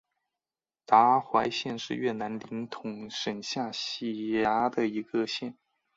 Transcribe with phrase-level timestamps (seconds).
[0.83, 5.55] 达怀县是越南林同省下辖的一个县。